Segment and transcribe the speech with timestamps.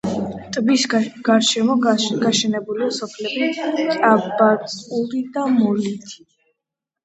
[0.53, 0.85] ტბის
[1.27, 3.53] გარშემო გაშენებულია სოფლები
[4.01, 6.21] ტაბაწყური და მოლითი.